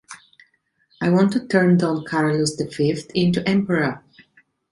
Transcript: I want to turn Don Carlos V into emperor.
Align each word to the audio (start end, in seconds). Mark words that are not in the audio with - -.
I 0.99 1.11
want 1.11 1.31
to 1.33 1.47
turn 1.47 1.77
Don 1.77 2.03
Carlos 2.05 2.55
V 2.55 2.99
into 3.13 3.47
emperor. 3.47 4.03